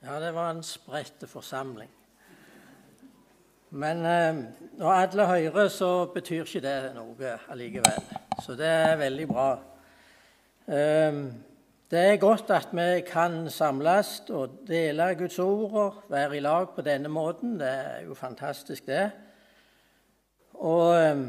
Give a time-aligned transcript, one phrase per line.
[0.00, 1.90] Ja, det var en spredt forsamling.
[3.70, 4.38] Men eh,
[4.78, 8.06] når alle hører, så betyr ikke det noe allikevel.
[8.40, 9.48] Så det er veldig bra.
[10.72, 11.18] Eh,
[11.92, 16.70] det er godt at vi kan samles og dele Guds ord og være i lag
[16.72, 17.58] på denne måten.
[17.60, 19.10] Det er jo fantastisk, det.
[20.54, 21.26] Og, eh,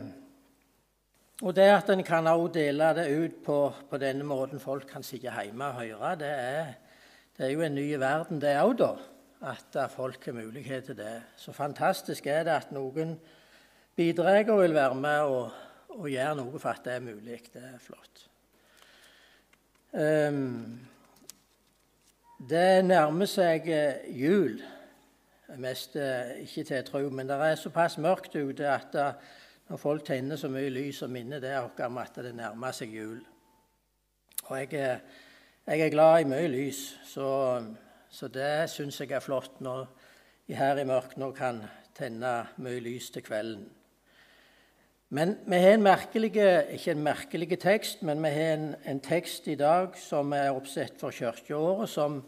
[1.42, 3.60] og det at en kan også dele det ut på,
[3.90, 6.72] på, denne måten folk kan sitte hjemme og høre, det er,
[7.42, 8.92] det er jo en ny verden, det òg, da
[9.42, 11.22] at folk har mulighet til det.
[11.36, 13.16] Så fantastisk er det at noen
[13.98, 15.56] bidrar og vil være med og,
[15.90, 17.40] og gjøre noe for at det er mulig.
[17.54, 18.28] Det er flott.
[19.98, 20.78] Um,
[22.50, 24.62] det nærmer seg eh, jul.
[25.58, 29.34] Mest eh, ikke til tro, men det er såpass mørkt ute at eh,
[29.68, 32.94] når folk tenner så mye lys, og minner det oss om at det nærmer seg
[32.94, 33.20] jul.
[34.44, 35.00] Og jeg,
[35.68, 37.30] jeg er glad i mye lys, så
[38.12, 39.86] så det syns jeg er flott når
[40.48, 41.62] vi her i mørket nå kan
[41.96, 43.70] tenne mye lys til kvelden.
[45.16, 46.32] Men vi har en merkelig,
[46.76, 51.00] ikke en merkelig tekst, men vi har en, en tekst i dag som er oppsett
[51.00, 52.22] for kirkeåret, som,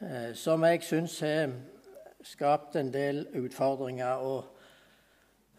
[0.00, 1.52] eh, som jeg syns har
[2.24, 4.20] skapt en del utfordringer.
[4.20, 4.44] Og,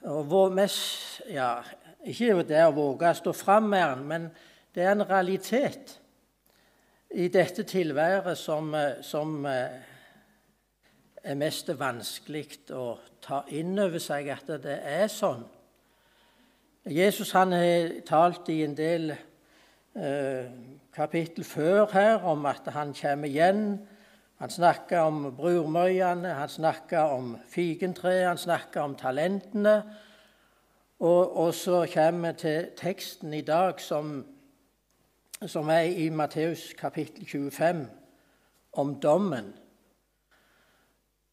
[0.06, 1.64] og mest, ja,
[2.06, 4.34] ikke det å våge å stå fram med den, men
[4.74, 5.98] det er en realitet
[7.12, 9.70] i dette tilværet som, eh, som eh,
[11.24, 15.46] er mest vanskelig å ta inn over seg at det er sånn.
[16.88, 20.52] Jesus han har talt i en del eh,
[20.96, 23.80] kapittel før her om at han kommer igjen.
[24.40, 29.82] Han snakker om brurmøyene, han snakker om figentreet, han snakker om talentene.
[31.00, 34.26] Og, og så kommer vi til teksten i dag som
[35.46, 37.88] som er i Matteus kapittel 25,
[38.74, 39.54] om dommen.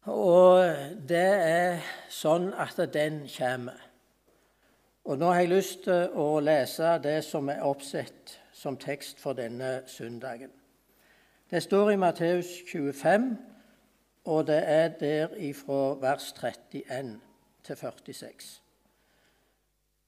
[0.01, 0.75] Og
[1.09, 3.79] det er sånn at den kommer.
[5.05, 9.37] Og nå har jeg lyst til å lese det som er oppsett som tekst for
[9.37, 10.53] denne søndagen.
[11.49, 13.37] Det står i Matteus 25,
[14.25, 17.19] og det er der ifra vers 31
[17.63, 18.61] til 46.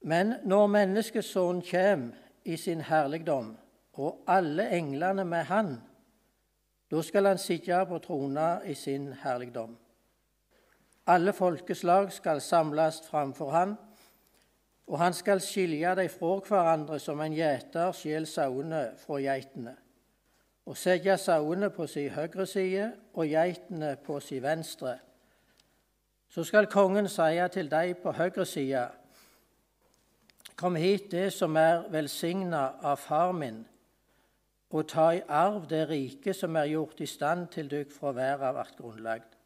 [0.02, 2.14] Men når Menneskesønnen kommer
[2.44, 3.56] i sin herligdom,
[3.98, 5.76] og alle englene med han.
[6.90, 9.76] Da skal han sitte på trona i sin herligdom.
[11.06, 13.76] Alle folkeslag skal samles framfor han,
[14.86, 19.74] og han skal skilje dem fra hverandre som en gjeter skjeler sauene fra geitene,
[20.66, 24.98] og sette sauene på sin høyre side og geitene på sin venstre.
[26.28, 28.88] Så skal kongen si til dem på høyre side,
[30.58, 33.60] Kom hit, det som er velsigna av far min
[34.70, 38.52] og ta i arv det riket som er gjort i stand til dykk fra verda
[38.52, 39.36] vart grunnlagd.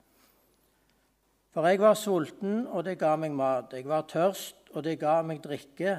[1.52, 3.74] For jeg var sulten, og det ga meg mat.
[3.76, 5.98] Jeg var tørst, og det ga meg drikke.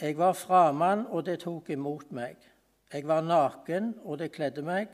[0.00, 2.40] Jeg var framann, og det tok imot meg.
[2.92, 4.88] Jeg var naken, og det kledde meg.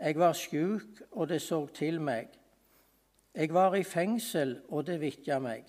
[0.00, 2.32] Jeg var sjuk, og det så til meg.
[3.34, 5.68] Jeg var i fengsel, og det vitja meg.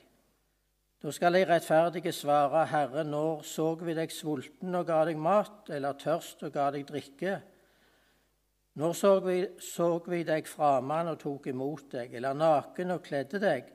[1.00, 5.70] Da skal de rettferdige svare, Herre, når så vi deg sulten og ga deg mat,
[5.72, 7.38] eller tørst og ga deg drikke?
[8.80, 13.40] Når så vi, så vi deg framann og tok imot deg, eller naken og kledde
[13.40, 13.72] deg?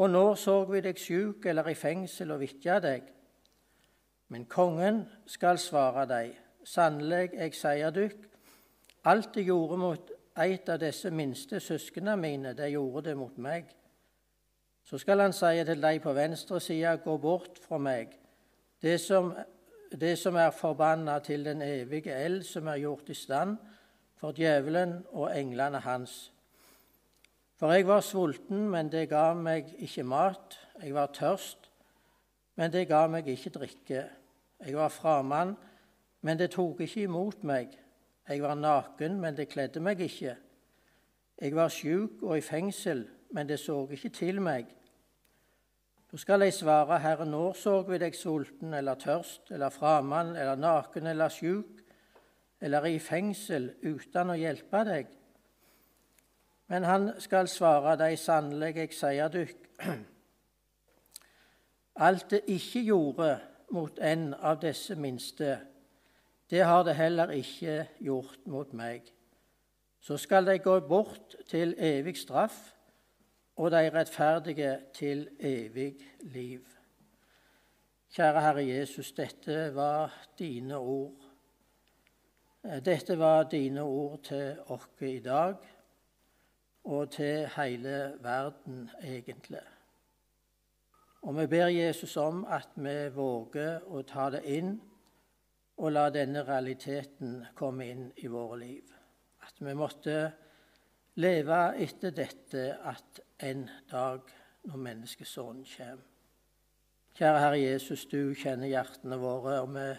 [0.00, 3.04] Og når så vi deg sjuk eller i fengsel og vitja deg?
[4.32, 8.28] Men kongen skal svare deg, sannelig, jeg sier dykk,
[9.12, 13.68] alt det gjorde mot eit av disse minste søsknene mine, det gjorde det mot meg.
[14.84, 18.12] Så skal han si til deg på venstre side, gå bort fra meg,
[18.82, 19.32] det som,
[19.90, 23.56] det som er forbanna til den evige eld som er gjort i stand
[24.20, 26.34] for djevelen og englene hans.
[27.56, 30.58] For jeg var sulten, men det ga meg ikke mat.
[30.82, 31.70] Jeg var tørst,
[32.56, 34.02] men det ga meg ikke drikke.
[34.64, 35.54] Jeg var framann,
[36.20, 37.72] men det tok ikke imot meg.
[38.28, 40.36] Jeg var naken, men det kledde meg ikke.
[41.40, 44.66] Jeg var sjuk og i fengsel, men det så ikke til meg.
[46.14, 50.54] Da skal de svare, Herre, når så vi deg sulten eller tørst eller framann eller
[50.54, 51.80] naken eller sjuk
[52.62, 55.08] eller i fengsel uten å hjelpe deg?
[56.70, 59.66] Men han skal svare deg sannelig, jeg sier dykk,
[62.06, 63.32] alt det ikke gjorde
[63.74, 65.56] mot en av disse minste,
[66.46, 69.10] det har det heller ikke gjort mot meg.
[69.98, 72.73] Så skal de gå bort til evig straff
[73.56, 76.64] og de rettferdige til evig liv.
[78.14, 81.30] Kjære Herre Jesus, dette var dine ord.
[82.64, 85.54] Eh, dette var dine ord til oss i dag,
[86.84, 89.64] og til hele verden, egentlig.
[91.22, 94.74] Og vi ber Jesus om at vi våger å ta det inn
[95.80, 98.90] og la denne realiteten komme inn i våre liv.
[99.42, 100.18] At vi måtte
[101.20, 104.20] leve etter dette at en dag
[104.64, 106.04] når menneskesonen kommer.
[107.14, 109.90] Kjære Herre Jesus, du kjenner hjertene våre, og vi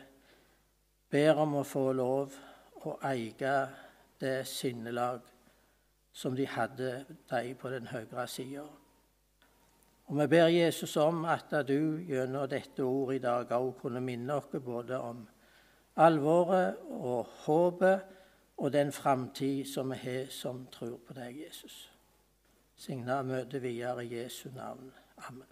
[1.14, 2.34] ber om å få lov
[2.84, 3.54] å eie
[4.20, 5.22] det sinnelag
[6.12, 8.66] som de hadde, de på den høyre sida.
[10.06, 14.36] Og vi ber Jesus om at du gjennom dette ordet i dag òg kunne minne
[14.36, 15.24] oss både om
[15.96, 18.14] alvoret og håpet
[18.58, 21.95] og den framtid som vi har som tror på deg, Jesus.
[22.78, 24.92] Signa møtet videre i Jesu navn.
[25.28, 25.48] Amen.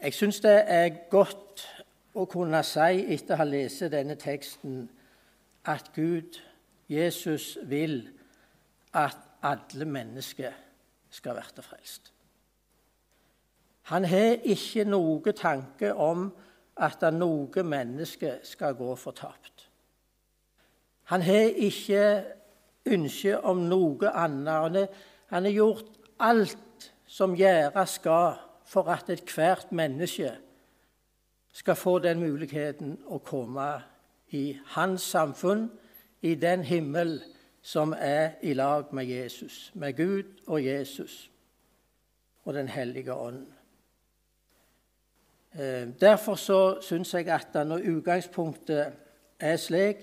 [0.00, 1.66] Jeg syns det er godt
[2.14, 4.86] å kunne si etter å ha lest denne teksten
[5.68, 6.38] at Gud,
[6.88, 8.08] Jesus, vil
[8.96, 10.56] at alle mennesker
[11.10, 12.12] skal bli frelst.
[13.90, 16.28] Han har ikke noe tanke om
[16.80, 19.66] at noe menneske skal gå fortapt.
[21.10, 22.04] Han har ikke
[22.86, 24.88] ønske om noe annet.
[25.30, 28.38] Han har gjort alt som gjøres skal
[28.70, 30.30] for at ethvert menneske
[31.52, 33.72] skal få den muligheten å komme
[34.30, 35.66] i hans samfunn,
[36.22, 37.16] i den himmel
[37.62, 41.30] som er i lag med Jesus, med Gud og Jesus
[42.44, 43.46] og Den hellige ånd.
[45.52, 48.92] Eh, derfor så syns jeg at når utgangspunktet
[49.40, 49.96] er slik,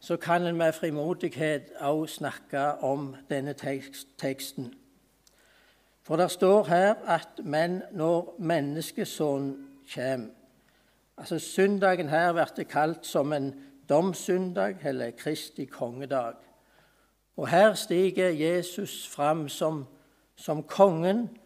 [0.00, 3.54] så kan en med frimodighet òg snakke om denne
[4.18, 4.74] teksten.
[6.02, 10.28] For det står her at men når menneskesonen kommer
[11.20, 13.54] Altså Søndagen her blir kalt som en
[13.88, 16.34] domssøndag eller Kristi kongedag.
[17.36, 19.86] Og her stiger Jesus fram som,
[20.36, 21.38] som kongen,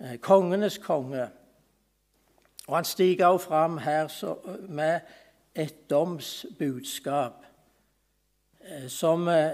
[0.00, 1.28] eh, kongenes konge.
[2.68, 4.08] Og han stiger også fram her
[4.68, 5.00] med
[5.54, 7.44] et domsbudskap
[8.88, 9.50] som, eh,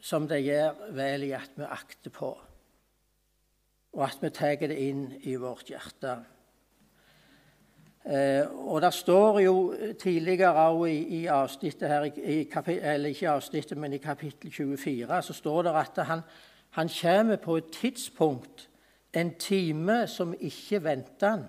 [0.00, 2.30] som det gjør vel i at vi akter på,
[3.92, 6.18] og at vi tar det inn i vårt hjerte.
[8.04, 13.30] Eh, og Det står jo tidligere òg i, i avsnittet her, i kapittel, eller ikke
[13.30, 16.20] avsnittet, men i kapittel 24 så står det at han,
[16.70, 18.68] han kommer på et tidspunkt,
[19.12, 21.44] en time som ikke venter han.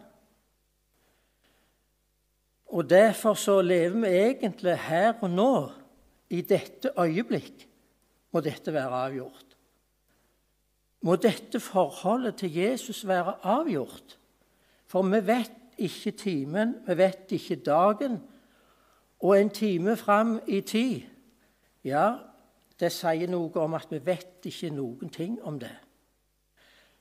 [2.72, 5.72] Og Derfor så lever vi egentlig her og nå,
[6.32, 7.68] i dette øyeblikk,
[8.32, 9.58] må dette være avgjort.
[11.02, 14.18] Må dette forholdet til Jesus være avgjort?
[14.88, 18.22] For vi vet ikke timen, vi vet ikke dagen.
[19.20, 21.02] Og en time fram i tid
[21.84, 22.14] Ja,
[22.80, 25.74] det sier noe om at vi vet ikke noen ting om det.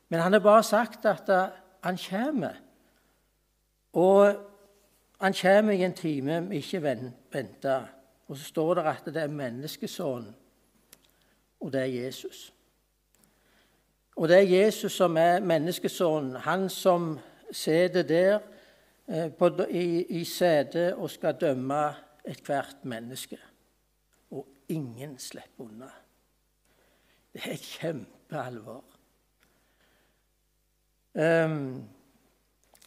[0.09, 1.29] Men han har bare sagt at
[1.85, 2.57] han kommer.
[3.93, 4.35] Og
[5.21, 8.00] han kommer i en time vi ikke venter.
[8.31, 10.35] Og så står det at det er menneskesønnen,
[11.61, 12.53] og det er Jesus.
[14.17, 17.19] Og det er Jesus som er menneskesønnen, han som
[17.53, 18.39] sitter der
[19.39, 21.81] på, i, i setet og skal dømme
[22.25, 23.39] ethvert menneske.
[24.31, 25.91] Og ingen slipper unna.
[27.35, 28.85] Det er kjempealvor.
[31.19, 31.89] Um,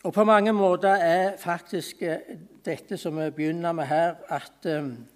[0.04, 5.08] og på mange måter er faktisk eh, dette som vi begynner med her, at um,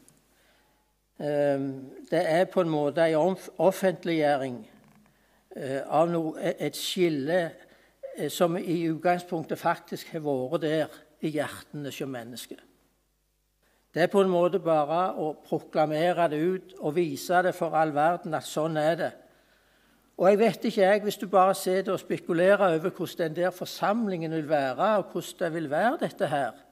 [1.17, 4.59] det er på en måte en offentliggjøring
[5.57, 12.01] uh, av et skille uh, som i utgangspunktet faktisk har vært der i hjertene hos
[12.05, 12.61] mennesker.
[13.93, 17.95] Det er på en måte bare å proklamere det ut og vise det for all
[17.95, 19.13] verden at sånn er det.
[20.17, 23.51] Og jeg vet ikke, jeg, hvis du bare sitter og spekulerer over hvordan den der
[23.53, 26.63] forsamlingen vil være, og hvordan det vil være, dette her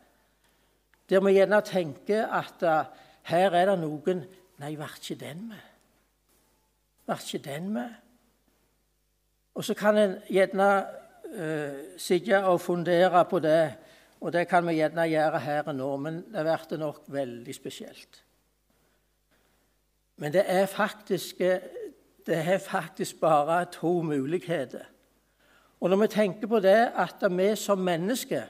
[1.09, 5.63] Der vi gjerne tenker at uh, her er det noen Nei, var ikke den med?
[7.09, 7.89] Var ikke den med?
[9.55, 10.69] Og så kan en gjerne
[11.35, 13.73] uh, sitte og fundere på det,
[14.21, 18.21] og det kan vi gjerne gjøre her og nå, men det blir nok veldig spesielt.
[20.23, 21.43] Men det er faktisk
[22.25, 24.85] det er faktisk bare to muligheter.
[25.79, 28.41] Og når vi tenker på det at vi som mennesker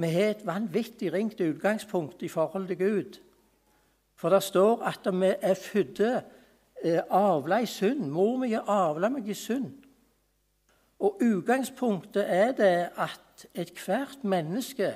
[0.00, 3.20] vi har et vanvittig ringt utgangspunkt i forhold til Gud.
[4.16, 8.08] For det står at vi er født eh, avla i synd.
[8.10, 9.72] Mor mi er avla meg i synd.
[11.00, 14.92] Og utgangspunktet er det at ethvert menneske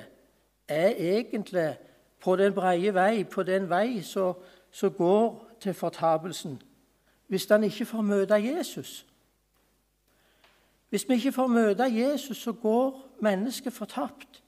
[0.67, 1.77] er egentlig
[2.19, 6.61] på den breie vei, på den vei som går til fortapelsen,
[7.27, 9.05] hvis han ikke får møte Jesus.
[10.89, 14.43] Hvis vi ikke får møte Jesus, så går mennesket fortapt.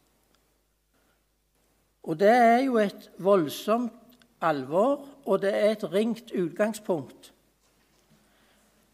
[2.08, 7.34] Og det er jo et voldsomt alvor, og det er et ringt utgangspunkt.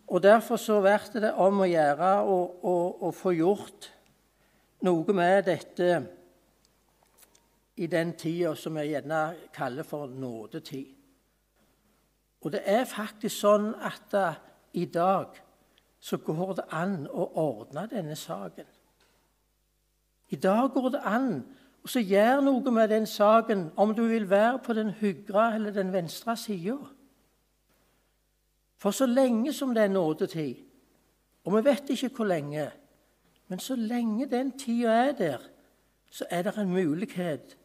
[0.07, 3.87] Og Derfor så blir det om å gjøre å, få gjort
[4.81, 6.01] noe med dette
[7.77, 9.21] i den tida som vi gjerne
[9.53, 10.91] kaller for nådetid.
[12.43, 14.41] Og det er faktisk sånn at da, eh,
[14.73, 15.37] i dag
[15.99, 18.65] så går det an å ordne denne saken.
[20.29, 21.43] I dag går det an
[21.83, 25.91] å gjør noe med den saken, om du vil være på den høyre eller den
[25.93, 26.77] venstre sida.
[28.77, 30.55] For så lenge som det er nådetid,
[31.43, 32.69] og vi vet ikke hvor lenge,
[33.47, 35.49] men så lenge den tida er der,
[36.11, 37.57] så er det en mulighet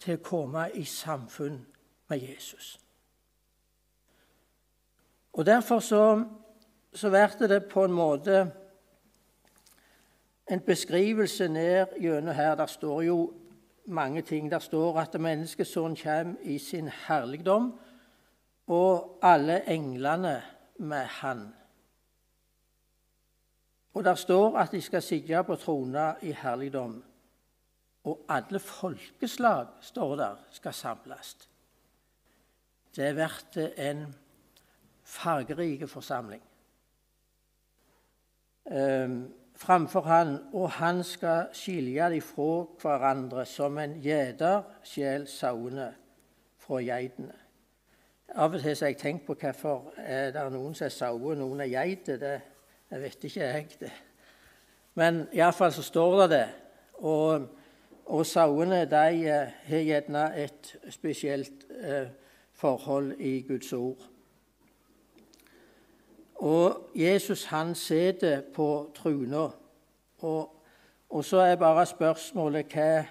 [0.00, 1.60] til å komme i samfunn
[2.08, 2.78] med Jesus.
[5.32, 6.24] Og Derfor så,
[6.92, 8.44] så blir det på en måte
[10.50, 12.54] en beskrivelse ned gjennom her.
[12.54, 13.32] Der står jo
[13.86, 14.50] mange ting.
[14.50, 17.80] Der står at menneskesønnen kommer i sin herligdom,
[18.66, 20.42] og alle englene
[20.78, 21.54] med Han.
[23.94, 27.04] Og der står at de skal sitte på trona i herligdom.
[28.04, 31.48] Og alle folkeslag, står der, skal samles.
[32.96, 34.14] Det blir en
[35.02, 36.42] fargerik forsamling.
[38.64, 45.88] Um, framfor han, og han skal skilje dem fra hverandre som en gjeter skjeler sauene
[46.58, 47.34] fra geitene.
[48.34, 51.38] Av og til har jeg tenkt på hvorfor er det noen som er sauer og
[51.38, 52.18] noen er geiter.
[52.18, 52.32] Det,
[52.90, 53.68] det, vet ikke jeg.
[53.80, 53.92] det.
[54.94, 56.46] Men iallfall så står det det.
[57.04, 57.46] Og,
[58.06, 62.10] og sauene de eh, har gjerne et spesielt eh,
[62.58, 64.02] forhold i Guds ord.
[66.44, 69.48] Og Jesus han sitter på truna.
[70.18, 70.64] Og,
[71.08, 73.04] og, så er bare spørsmålet hva,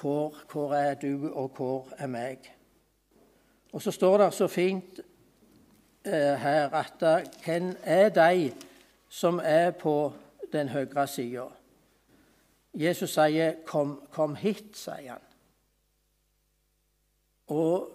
[0.00, 2.46] hvor, hvor er du, og hvor er meg?
[3.72, 5.00] Og så står det så fint
[6.04, 8.52] eh, her at eh, hvem er de
[9.08, 10.12] som er på
[10.52, 11.48] den høyre sida?
[12.74, 15.26] Jesus sier 'kom, kom hit', sier han.
[17.46, 17.90] Og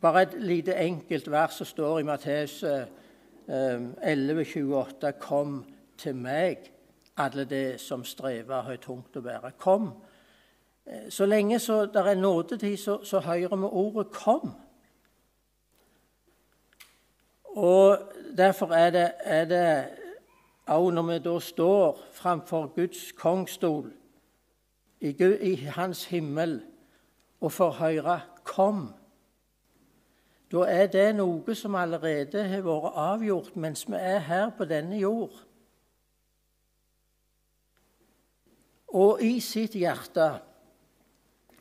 [0.00, 5.64] bare et lite enkelt vers som står i Matteus 11,28.: eh, 'Kom
[5.98, 6.56] til meg,
[7.16, 9.92] alle de som strever og har tungt å bære.' Kom.
[10.86, 14.50] Eh, så lenge så det er nådetid, så, så hører vi ordet 'kom'.
[17.44, 17.98] Og
[18.36, 19.88] Derfor er det, er det
[20.66, 23.92] også når vi da står framfor Guds kongstol
[25.00, 26.62] i, Gud, i Hans himmel
[27.40, 28.99] og får høre 'Kom',
[30.50, 34.98] da er det noe som allerede har vært avgjort mens vi er her på denne
[34.98, 35.36] jord.
[38.90, 40.32] Og i sitt hjerte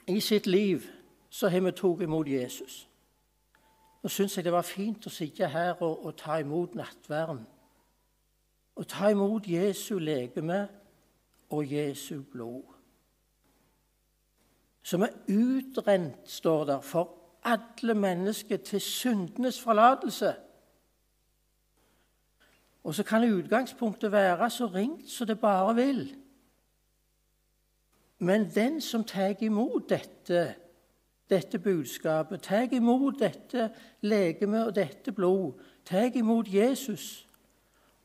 [0.10, 0.88] i sitt liv
[1.29, 2.88] så har vi tatt imot Jesus.
[4.01, 7.43] Nå syns jeg det var fint å sitte her og, og ta imot nattverden.
[8.79, 10.63] Å ta imot Jesu legeme
[11.53, 12.65] og Jesu blod.
[14.81, 20.36] Som er utrent, står der, for alle mennesker til syndenes forlatelse.
[22.84, 26.15] Og så kan utgangspunktet være så ringt som det bare vil.
[28.19, 30.55] Men den som tar imot dette,
[31.29, 35.53] dette budskapet, tar imot dette legeme og dette blod,
[35.86, 37.27] tar imot Jesus,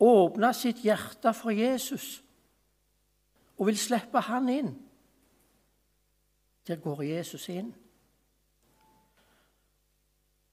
[0.01, 2.25] åpner sitt hjerte for Jesus
[3.59, 4.75] og vil slippe han inn,
[6.67, 7.75] der går Jesus inn.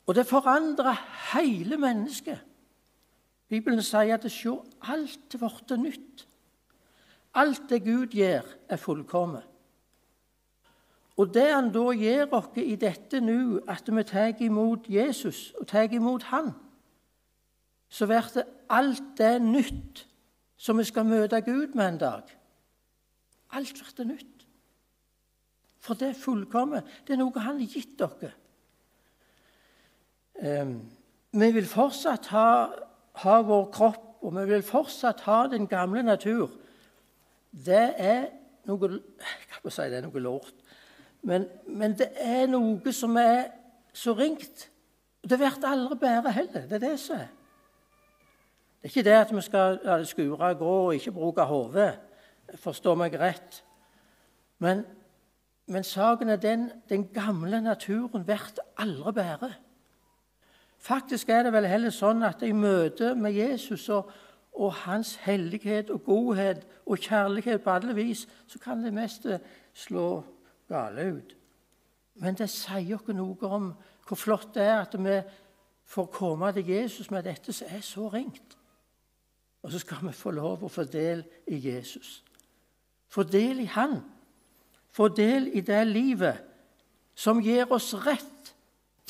[0.08, 0.98] Og det forandrer
[1.34, 2.40] hele mennesket.
[3.52, 6.28] Bibelen sier at se, alt ble nytt.
[7.36, 9.48] Alt det Gud gjør, er fullkomment.
[11.20, 15.68] Og det han da gjør oss i dette nå, at vi tar imot Jesus og
[15.68, 16.54] tar imot Han,
[17.92, 20.06] så blir det alt det nytt
[20.58, 22.24] som vi skal møte Gud med en dag.
[23.52, 24.48] Alt blir nytt.
[25.82, 26.88] For det er fullkomment.
[27.08, 28.32] Det er noe Han har gitt dere.
[30.42, 30.82] Um,
[31.32, 32.68] vi vil fortsatt ha,
[33.14, 36.50] ha, vår kropp, og vi vil fortsatt ha den gamle natur.
[37.52, 38.26] Det er
[38.66, 40.54] noe Jeg kan si det er noe lort.
[41.22, 43.52] Men, men, det er noe som er
[43.94, 44.70] så ringt.
[45.22, 46.66] Det blir aldri bedre heller.
[46.66, 47.30] Det er det som er.
[48.82, 51.92] Det er ikke det at vi skal la det skure grå og ikke bruke hodet.
[52.58, 53.62] Forstå meg rett.
[54.58, 54.82] Men,
[55.70, 58.42] men saken er den den gamle naturen blir
[58.82, 59.54] aldri bedre.
[60.82, 64.10] Faktisk er det vel heller sånn at i møte med Jesus og,
[64.58, 69.38] og hans hellighet og godhet og kjærlighet på alle vis, så kan det meste
[69.78, 70.24] slå
[70.72, 71.36] gale ut.
[72.22, 73.70] Men det sier oss noe om
[74.08, 75.20] hvor flott det er at vi
[75.92, 78.58] får komme til Jesus med dette som er så ringt.
[79.62, 82.24] Og så skal vi få lov å få del i Jesus.
[83.12, 84.00] Få del i Han.
[84.92, 86.42] Få del i det livet
[87.16, 88.56] som gir oss rett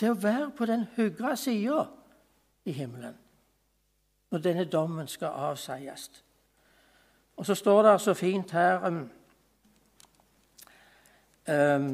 [0.01, 1.85] til å være på den høyre sida
[2.65, 3.17] i himmelen
[4.31, 6.07] når denne dommen skal avsies.
[7.35, 8.99] Og så står det så fint her um,
[11.51, 11.89] um,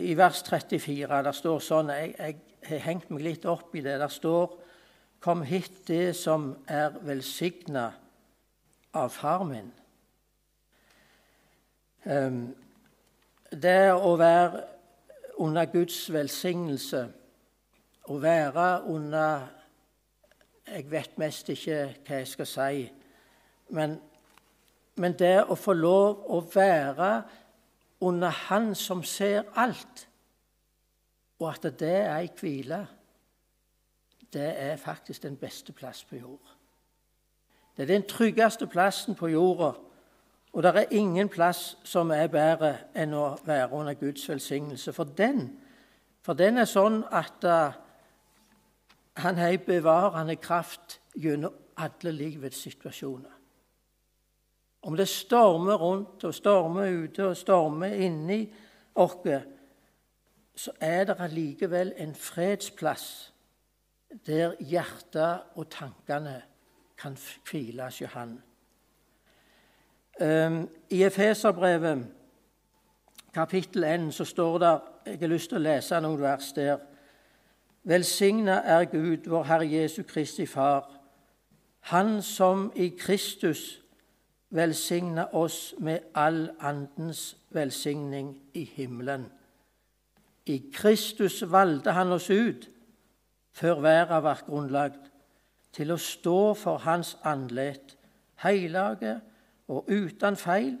[0.00, 2.38] I vers 34 der står sånn Jeg, jeg
[2.70, 3.98] har hengt meg litt opp i det.
[4.00, 4.56] Der står
[5.20, 7.90] Kom hit, det som er velsigna
[8.96, 9.66] av far min.
[12.08, 12.54] Um,
[13.52, 14.62] det å være
[15.40, 17.06] under Guds velsignelse,
[18.10, 19.48] å være under
[20.70, 22.82] Jeg vet mest ikke hva jeg skal si,
[23.74, 23.96] men,
[25.02, 27.10] men det å få lov å være
[28.06, 30.06] under Han som ser alt,
[31.40, 32.84] og at det er ei hvile,
[34.32, 36.54] det er faktisk den beste plass på jord.
[37.76, 39.72] Det er den tryggeste plassen på jorda.
[40.52, 44.92] Og det er ingen plass som er bedre enn å være under Guds velsignelse.
[44.92, 45.44] For den,
[46.22, 47.76] for den er sånn at uh,
[49.22, 53.36] han har en bevarende kraft gjennom alle livets situasjoner.
[54.82, 58.42] Om det stormer rundt og stormer ute og stormer inni
[58.94, 59.26] oss,
[60.56, 63.32] så er det allikevel en fredsplass
[64.26, 66.40] der hjertet og tankene
[66.98, 67.16] kan
[67.48, 68.40] hvile hos Han.
[70.20, 72.06] Ehm, I Efeserbrevet
[73.34, 76.78] kapittel 1 så står det Jeg har lyst til å lese noen vers der.
[77.84, 80.90] Velsigna er Gud, vår Herre Jesu Kristi Far,
[81.80, 83.80] Han som i Kristus
[84.50, 89.24] velsigna oss med all andens velsigning i himmelen.
[90.46, 92.68] I Kristus valgte Han oss ut
[93.52, 95.10] før verden ble grunnlagt,
[95.72, 97.96] til å stå for Hans andlet,
[98.36, 99.20] hellige
[99.70, 100.78] og uten feil,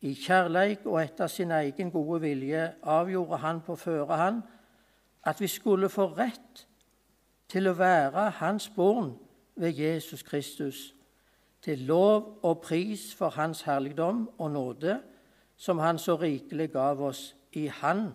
[0.00, 4.42] i kjærleik og etter sin egen gode vilje avgjorde han på førehånd
[5.26, 6.66] at vi skulle få rett
[7.50, 9.16] til å være hans barn
[9.58, 10.94] ved Jesus Kristus,
[11.62, 15.00] til lov og pris for hans herligdom og nåde,
[15.56, 18.12] som han så rikelig gav oss i Han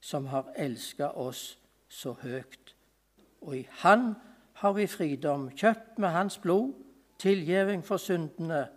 [0.00, 1.58] som har elska oss
[1.88, 2.74] så høyt.
[3.42, 4.14] Og i Han
[4.52, 6.72] har vi fridom, kjøpt med Hans blod,
[7.18, 8.68] tilgjeving for syndene,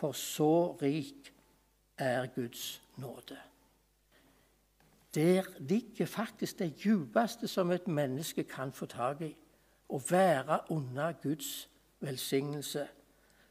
[0.00, 1.34] for så rik
[1.98, 3.36] er Guds nåde.
[5.14, 9.36] Der ligger faktisk det djupeste som et menneske kan få tak i.
[9.88, 11.68] Å være under Guds
[12.00, 12.86] velsignelse.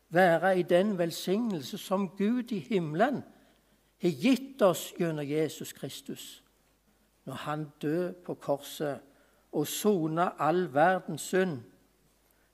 [0.10, 3.22] Være i den velsignelse som Gud i himmelen
[4.02, 6.44] har gitt oss gjennom Jesus Kristus.
[7.26, 9.00] Når han døde på korset
[9.52, 11.60] og sona all verdens synd,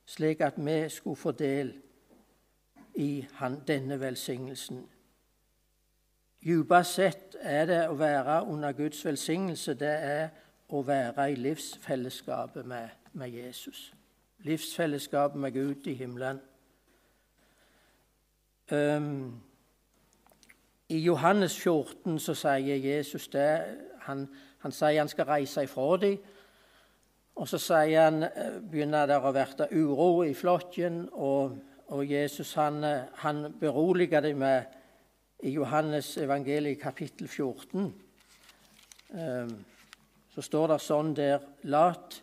[0.06, 1.85] slik at vi skulle få del
[2.96, 4.86] i han, denne velsignelsen.
[6.46, 10.28] Djupest sett er det å være under Guds velsignelse det er
[10.70, 13.94] å være i livsfellesskapet med, med Jesus.
[14.46, 16.42] Livsfellesskapet med Gud i himmelen.
[18.72, 19.42] Um,
[20.90, 23.50] I Johannes 14 så sier Jesus det.
[24.06, 24.28] Han,
[24.62, 26.18] han sier han skal reise ifra dem.
[27.36, 31.10] Og så sier han, eh, begynner det å bli uro i flokken.
[31.12, 32.84] og og Jesus han,
[33.22, 34.64] han beroliger dem med
[35.44, 37.94] i Johannes evangeliet kapittel 14.
[39.14, 39.56] Ehm,
[40.34, 42.22] så står det sånn der Lat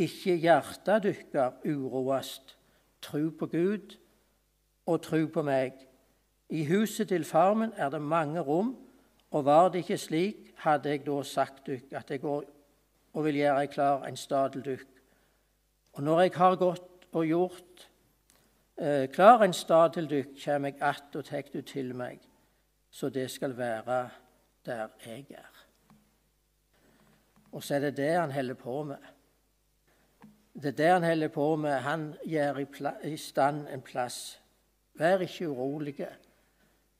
[0.00, 2.56] ikke hjertet dykkar uroast.
[3.02, 3.96] Tru på Gud
[4.86, 5.74] og tru på meg.
[6.52, 8.74] I huset til far min er det mange rom,
[9.32, 12.44] og var det ikke slik, hadde jeg da sagt dykk at jeg går
[13.12, 14.88] og vil gjøre klar en stad til dykk.
[15.96, 17.88] Og når jeg har gått og gjort
[19.12, 22.20] klar en stad til dykk, kjem eg att og tek du til meg,
[22.90, 24.10] så det skal være
[24.66, 25.66] der jeg er.
[27.52, 29.10] Og så er det det han holder på med.
[30.54, 31.72] Det er det han holder på med.
[31.72, 32.66] Han gjør i,
[33.12, 34.40] i stand en plass.
[34.94, 36.08] Vær ikke urolige.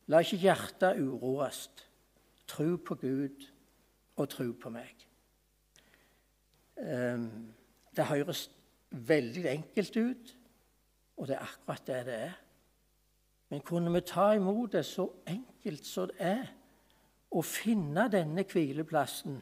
[0.07, 1.71] La ikke hjertet uroes.
[2.49, 3.49] Tro på Gud
[4.17, 5.07] og tro på meg.
[6.77, 7.55] Um,
[7.97, 8.51] det høres
[8.91, 10.37] veldig enkelt ut.
[11.23, 12.33] Og det er akkurat det det er.
[13.49, 16.47] Men kunne vi ta imot det så enkelt som det er,
[17.31, 19.37] og finne denne hvileplassen,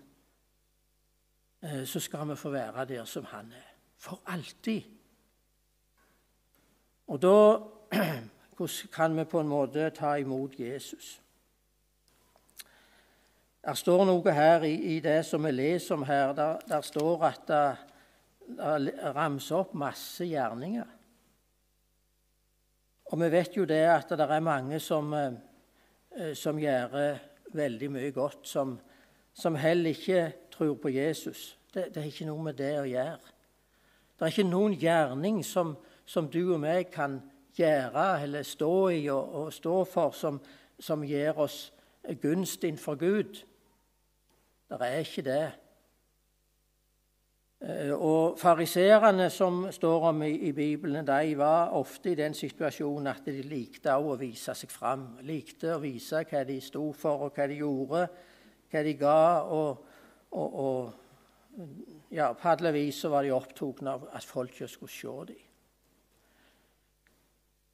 [1.62, 3.70] eh, så skal vi få være der som han er.
[3.96, 4.82] For alltid.
[7.06, 7.58] Og da
[8.96, 11.22] kan vi på en måte ta imot Jesus.
[13.66, 16.32] Det står noe her i, i, det som vi leser om her.
[16.32, 20.99] Der, der står at det ramser opp masse gjerninger.
[23.10, 27.18] Og vi vet jo det at det er mange som, eh, som gjør
[27.52, 28.76] veldig mye godt, som,
[29.34, 31.58] som, heller ikke tror på Jesus.
[31.74, 33.34] Det, det, er ikke noe med det å gjøre.
[34.14, 35.74] Det er ikke noen gjerning som,
[36.06, 37.18] som du og meg kan
[37.58, 40.38] gjøre eller stå i og, og stå for, som,
[40.78, 41.72] som gir oss
[42.22, 43.42] gunst innenfor Gud.
[44.70, 45.44] Det er ikke det.
[47.60, 53.10] Eh, og Fariserene som står om i, i, Bibelen, de var ofte i den situasjonen
[53.12, 55.04] at de likte å vise seg fram.
[55.28, 58.06] Likte å vise hva de sto for, og hva de gjorde,
[58.72, 59.20] hva de ga.
[59.52, 59.84] Og,
[60.32, 65.16] og, og ja, på alle vis var de opptatt av at folk ikke skulle se
[65.34, 65.46] dem.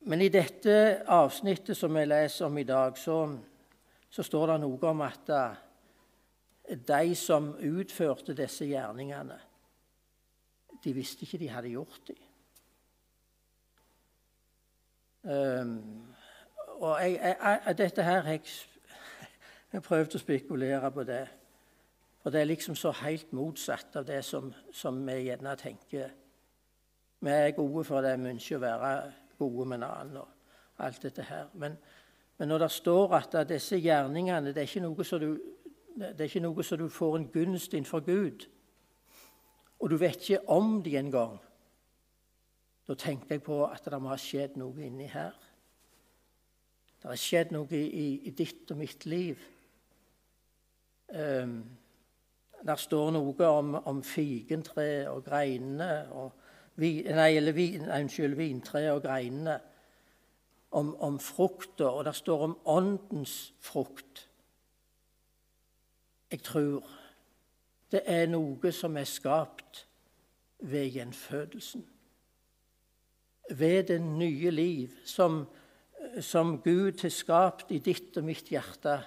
[0.06, 3.24] Men i dette avsnittet som vi leser om i dag, så,
[4.10, 5.32] så står det noe om at
[6.86, 9.38] de som utførte disse gjerningene,
[10.86, 12.18] de visste ikke de hadde gjort det.
[15.26, 16.06] Um,
[16.78, 18.40] og jeg, jeg, jeg, dette her jeg,
[19.72, 21.24] jeg prøvd å spekulere på det.
[22.22, 26.14] For det er liksom så helt motsatt av det som, som vi gjerne tenker.
[27.20, 28.94] Vi er gode for det, vi ønsker å være
[29.38, 31.50] gode med en annen og alt dette her.
[31.54, 31.74] Men,
[32.38, 37.16] men når det står at disse gjerningene det er ikke noe som du du får
[37.16, 38.46] en gunst innenfor Gud,
[39.80, 41.36] og du vet ikke om de engang.
[42.88, 45.34] Da tenkte jeg på at det må ha skjedd noe inni her.
[47.02, 49.42] Det har skjedd noe i, i, ditt og mitt liv.
[51.12, 51.60] Um,
[52.66, 56.42] der står noe om, om figentre og greinene og,
[56.76, 59.54] Nei, eller vin, unnskyld, vintre og greinene.
[60.76, 64.26] Om, om frukta, og det står om åndens frukt.
[66.28, 66.84] Jeg tror
[67.92, 69.84] det er noe som er skapt
[70.58, 71.84] ved gjenfødelsen.
[73.50, 75.44] Ved det nye liv som,
[76.20, 78.98] som Gud har skapt i ditt og mitt hjerte.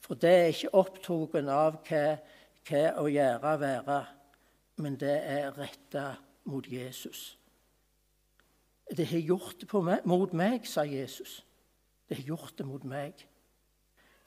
[0.00, 2.04] For det er ikke opptatt av hva,
[2.70, 4.00] hva å gjøre og være,
[4.80, 6.06] men det er retta
[6.48, 7.36] mot Jesus.
[8.90, 11.44] Det har gjort det meg, mot meg, sa Jesus.
[12.08, 13.26] Det har gjort det mot meg.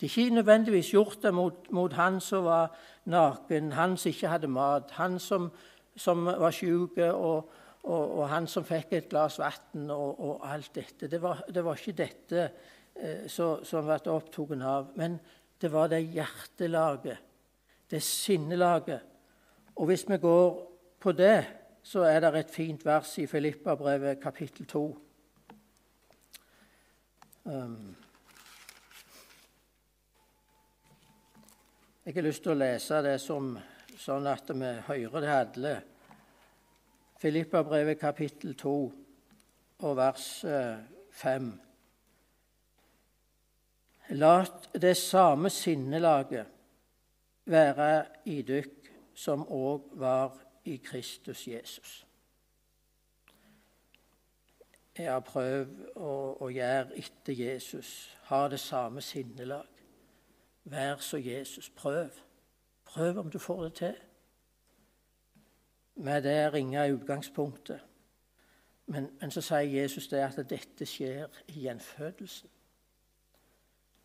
[0.03, 2.73] Det er ikke nødvendigvis gjort det mot, mot han som var
[3.05, 5.45] naken, han som ikke hadde mat, han som,
[5.95, 7.49] som var syk, og,
[7.83, 11.07] og, og, han som fikk et glass vann, og, og, alt dette.
[11.07, 12.43] Det var, det var ikke dette
[12.99, 15.15] eh, som, ble opptatt av, men
[15.61, 17.23] det var det hjertelaget,
[17.87, 18.99] det sinnelaget.
[19.75, 20.63] Og hvis vi går
[20.99, 21.45] på det,
[21.83, 24.87] så er det et fint vers i Filippabrevet kapittel 2.
[27.45, 27.95] Um,
[32.05, 33.45] Jeg har lyst til å lese det som,
[33.95, 35.69] sånn at vi hører det alle.
[37.21, 38.73] Filippabrevet kapittel 2
[39.87, 40.25] og vers
[41.15, 41.47] 5.
[41.47, 41.59] Eh,
[44.19, 44.33] La
[44.75, 46.51] det samme sinnelaget
[47.47, 47.89] være
[48.27, 50.35] i dykk som òg var
[50.67, 52.01] i Kristus Jesus.
[54.99, 59.72] Jeg har prøvd å, å gjøre etter Jesus, ha det samme sinnelag.
[60.63, 61.69] Vær så Jesus.
[61.69, 62.10] Prøv.
[62.86, 63.95] Prøv om du får det til.
[65.95, 67.80] Med det ringe utgangspunktet.
[68.86, 72.49] Men, men, så sier Jesus det at dette skjer i gjenfødelsen.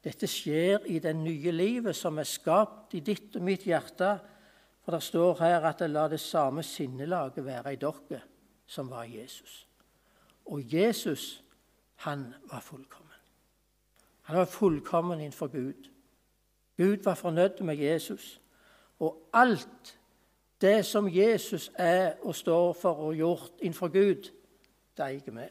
[0.05, 4.13] Dette skjer i det nye livet som er skapt i ditt og mitt hjerte.
[4.85, 8.23] For det står her at det la det samme sinnelaget være i dere
[8.69, 9.67] som var Jesus.
[10.47, 11.45] Og Jesus,
[11.95, 13.21] han var fullkommen.
[14.23, 15.91] Han var fullkommen innenfor Gud.
[16.79, 18.41] Gud var fornøyd med Jesus.
[18.99, 19.99] Og alt
[20.61, 24.31] det som Jesus er og står for og gjort innenfor Gud,
[24.97, 25.47] det eier vi.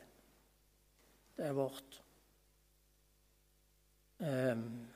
[1.37, 2.01] Det er vårt.
[4.19, 4.87] Um,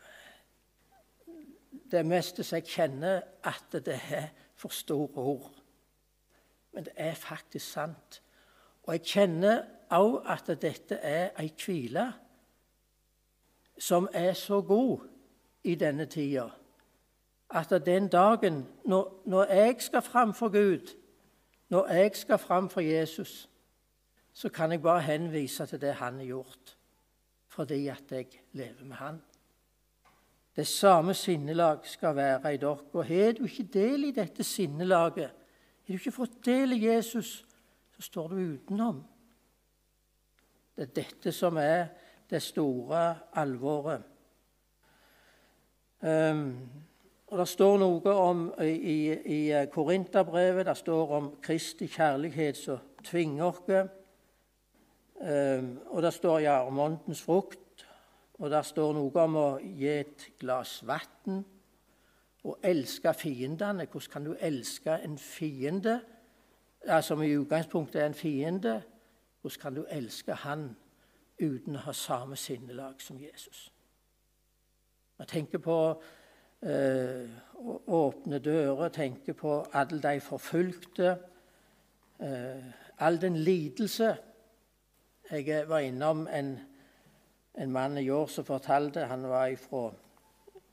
[1.92, 5.52] det meste som jeg kjenner, at det er for store ord.
[6.72, 8.22] Men det er faktisk sant.
[8.84, 12.08] Og jeg kjenner òg at dette er ei hvile
[13.78, 15.11] som er så god
[15.64, 16.50] i denne tida.
[17.50, 20.98] At den dagen når, når jeg skal fram for Gud,
[21.70, 23.50] når jeg skal fram for Jesus,
[24.34, 26.78] så kan jeg bare henvise til det han har gjort.
[27.52, 29.22] fordi at jeg lever med Han.
[30.56, 32.78] Det samme sinnelag skal være i dere.
[32.94, 37.46] Og har du ikke del i dette sinnelaget, har du ikke fått del i Jesus,
[37.96, 39.04] så står du utenom.
[40.76, 41.88] Det er dette som er
[42.30, 44.04] det store alvoret.
[46.02, 46.70] Um,
[47.28, 53.46] og Det står noe om i, i Korinterbrevet det står om Kristi kjærlighet som tvinger
[53.46, 53.62] oss.
[55.22, 57.86] Um, og det står ja, om åndens frukt.
[58.42, 61.44] Og det står noe om å gi et glass vann
[62.44, 63.86] og elske fiendene.
[63.86, 66.00] Hvordan kan du elske en fiende,
[67.02, 68.82] som i utgangspunktet er en fiende?
[69.42, 70.72] Hvordan kan du elske han
[71.42, 73.70] uten å ha samme sinnelag som Jesus?
[75.22, 75.78] Jeg tenker på
[76.66, 77.30] eh,
[77.88, 81.16] åpne dører, tenker på alle de forfulgte,
[82.20, 84.16] eh, all den lidelse.
[85.32, 86.58] Jeg var innom en
[87.54, 89.92] en mann i år som fortalte Han var ifra,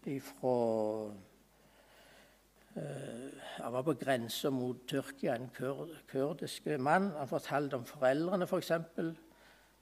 [0.07, 0.55] ifra
[2.77, 2.83] uh,
[3.59, 7.11] Han var på grensa mot Tyrkia, en kur, kurdisk mann.
[7.17, 8.73] Han fortalte om foreldrene, f.eks.
[8.95, 9.15] For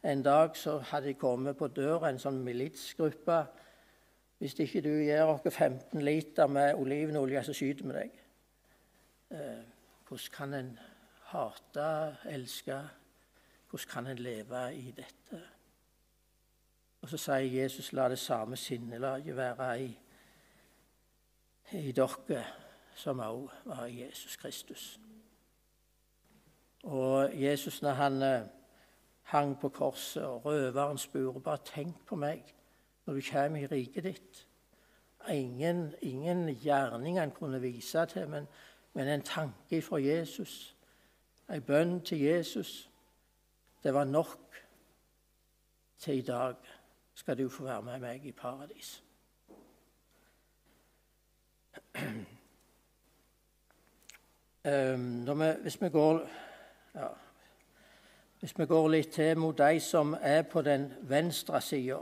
[0.02, 3.42] en dag så hadde de kommet på døra, en sånn militsgruppe.
[4.38, 8.22] 'Hvis ikke du gir oss 15 liter med olivenolje, så skyter vi deg.'
[9.30, 9.64] Uh,
[10.08, 10.78] hvordan kan en
[11.22, 12.80] hate, elske?
[13.70, 15.42] Hvordan kan en leve i dette?
[17.02, 19.98] Og så sier Jesus la det samme sinnelaget være i,
[21.72, 22.44] i dere
[22.94, 25.00] som òg var i Jesus Kristus.
[26.82, 28.42] Og Jesus, når han eh,
[29.22, 32.54] hang på korset, og røveren spurte bare tenk på meg
[33.06, 34.46] når du kommer i riket ditt.
[35.30, 38.46] Ingen, ingen gjerning han kunne vise til, men,
[38.94, 40.76] men en tanke fra Jesus.
[41.50, 42.90] En bønn til Jesus.
[43.82, 44.38] Det var nok
[45.98, 46.54] til i dag
[47.14, 49.02] skal du få være med meg i paradis.
[54.66, 56.28] Um, vi, hvis, vi går,
[56.94, 57.06] ja,
[58.40, 62.00] hvis vi går litt til mot de som er på den venstre sida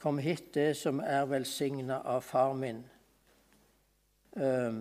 [0.00, 2.80] Kom hit, det som er velsigna av far min,
[4.32, 4.80] um,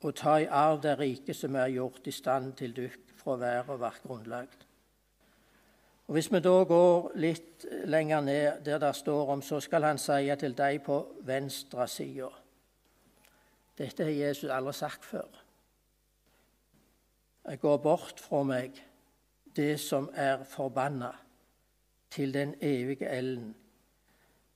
[0.00, 3.68] og ta i arv det rike som er gjort i stand til dykk fra vær
[3.68, 4.48] og være grunnlag.
[6.06, 9.98] Og Hvis vi da går litt lenger ned, der det står om så skal han
[9.98, 12.30] si til deg på venstre side
[13.78, 15.28] Dette har Jesus aldri sagt før.
[17.48, 18.82] Jeg går bort fra meg
[19.56, 21.12] det som er forbanna,
[22.10, 23.56] til den evige elden,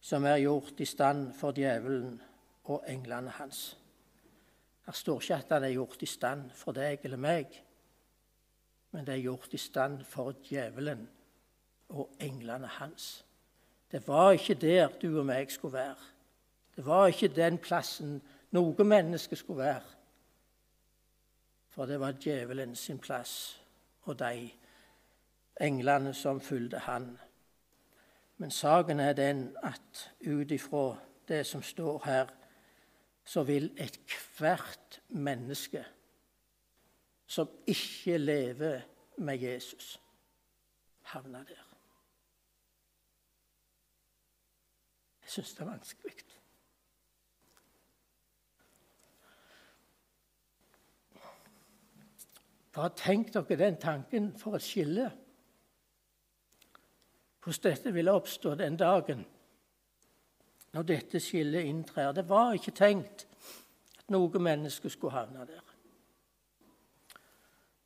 [0.00, 2.22] som er gjort i stand for djevelen
[2.64, 3.78] og englene hans.
[4.86, 7.62] Her står ikke at han er gjort i stand for deg eller meg,
[8.90, 11.08] men det er gjort i stand for djevelen
[11.88, 13.24] og englene hans.
[13.90, 15.96] Det var ikke der du og meg skulle være.
[16.76, 19.90] Det var ikke den plassen noe menneske skulle være.
[21.70, 23.60] For det var djevelen sin plass
[24.02, 24.50] og de
[25.60, 27.18] englene som fulgte han.
[28.36, 30.96] Men saken er den at ut ifra
[31.28, 32.26] det som står her,
[33.24, 35.84] så vil ethvert menneske
[37.26, 38.80] som ikke lever
[39.18, 40.00] med Jesus,
[41.02, 41.64] havne der.
[45.22, 46.14] Jeg syns det er vanskelig.
[52.74, 55.06] Bare tenk dere den tanken for et skille.
[57.44, 59.26] Hvordan dette ville oppstå den dagen
[60.74, 62.12] når dette skillet inntrer.
[62.12, 63.26] Det var ikke tenkt
[63.98, 65.62] at noe menneske skulle havne der.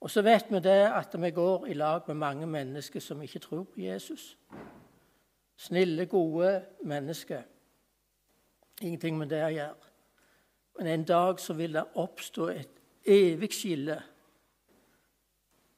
[0.01, 3.39] Og så vet vi det at vi går i lag med mange mennesker som ikke
[3.39, 4.39] tror på Jesus.
[5.57, 7.43] Snille, gode mennesker.
[8.81, 9.89] Ingenting med det å gjøre.
[10.79, 13.99] Men en dag så vil det oppstå et evig skille.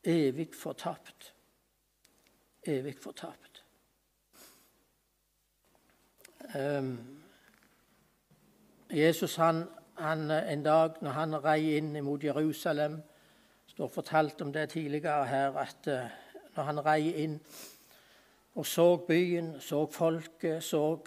[0.05, 1.33] Evig fortapt.
[2.69, 3.65] Evig fortapt.
[6.40, 6.40] Um,
[8.91, 9.65] Jesus han,
[9.99, 12.97] han, en dag når han rei inn mot Jerusalem
[13.67, 16.09] Det står fortalt om det tidligere her, at uh,
[16.57, 17.37] når han rei inn
[18.59, 20.99] og så byen, så folket, så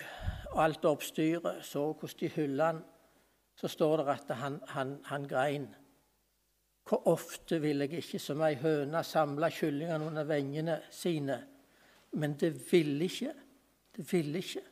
[0.56, 2.80] alt oppstyret, så hvordan de hylla han,
[3.56, 5.68] så står det at han, han, han grein.
[6.90, 11.44] Hvor ofte vil jeg ikke som ei høne samle kyllingene under vengene sine?
[12.12, 13.34] Men det ville ikke.
[13.96, 14.64] Det ville ikke.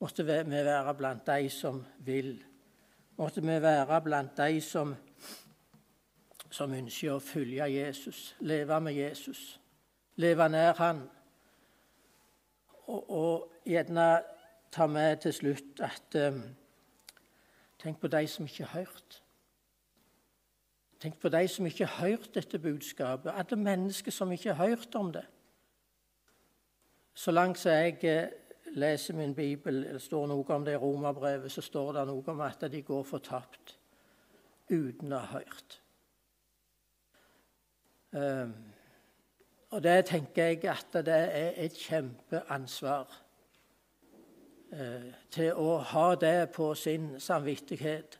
[0.00, 2.34] Måtte vi være blant de som vil.
[3.16, 4.94] Måtte vi være blant de som,
[6.50, 9.60] som ønsker å følge Jesus, leve med Jesus
[10.20, 11.02] leve nær Han
[12.90, 14.22] og, gjerne
[14.72, 16.42] ta med til slutt at um,
[17.80, 19.14] Tenk på de som ikke har hørt.
[21.00, 23.32] Tenk på de som ikke har hørt dette budskapet.
[23.32, 25.22] Alle mennesker som ikke har hørt om det.
[27.14, 28.28] Så langt som jeg eh,
[28.74, 32.42] leser min bibel, det står noe om det i romerbrevet, så står det noe om
[32.44, 33.76] at de går fortapt
[34.70, 35.80] uten å ha hørt.
[38.10, 38.54] Um,
[39.70, 43.12] og det tenker jeg at det er et kjempeansvar
[44.74, 48.18] uh, til å ha det på sin samvittighet.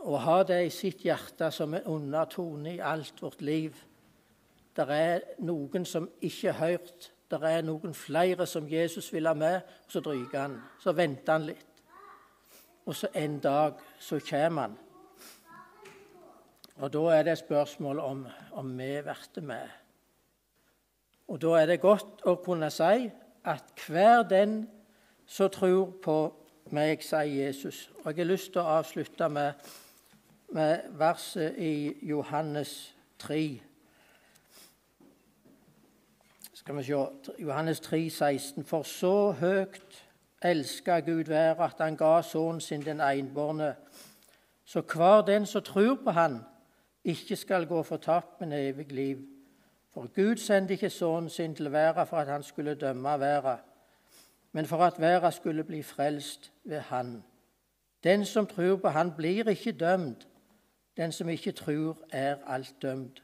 [0.00, 3.76] Å ha det i sitt hjerte som en undertone i alt vårt liv.
[4.76, 9.34] Det er noen som ikke har hørt det er noen flere som Jesus vil ha
[9.34, 10.56] med, så dryger han.
[10.82, 11.66] Så venter han litt.
[12.86, 14.78] Og så en dag så kommer han.
[16.80, 19.68] Og da er det spørsmål om, om vi blir med.
[21.28, 23.10] Og da er det godt å kunne si
[23.44, 24.64] at hver den
[25.26, 26.16] som tror på
[26.74, 27.90] meg, sier Jesus.
[28.02, 29.52] Og jeg har lyst til å avslutte med,
[30.50, 33.69] med verset i Johannes 3.
[36.60, 36.94] Skal vi se
[37.38, 38.64] Johannes 3, 16.
[38.64, 40.06] For så høyt
[40.44, 43.74] elska Gud været at han ga sønnen sin den enbårne,
[44.64, 46.40] så hver den som tror på han,
[47.04, 49.18] ikke skal gå fortapt, men evig liv.
[49.94, 53.64] For Gud sendte ikke sønnen sin til verden for at han skulle dømme verden,
[54.52, 57.24] men for at verden skulle bli frelst ved han.
[58.04, 60.28] Den som tror på han, blir ikke dømt.
[60.96, 63.22] Den som ikke tror, er alt dømt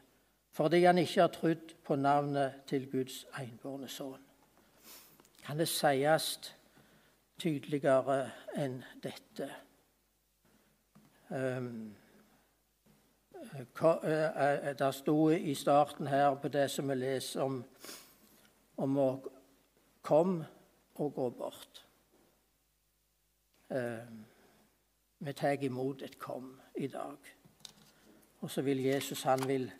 [0.56, 4.22] fordi han ikke har trodd på navnet til Guds enbårne sønn.
[5.44, 6.54] Kan det sies
[7.38, 9.50] tydeligere enn dette?
[11.28, 11.92] Um,
[14.80, 17.60] det sto i starten her på det som vi leser om,
[18.76, 19.10] om å
[20.02, 20.46] komme
[20.94, 21.86] og gå bort.
[23.68, 24.24] Um,
[25.18, 27.16] vi tar imot et 'kom' i dag.
[28.40, 29.72] Og så vil Jesus han vil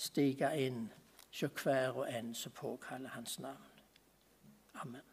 [0.00, 0.88] stige inn
[1.40, 3.66] hos hver og en som påkaller hans navn.
[4.74, 5.09] Amen.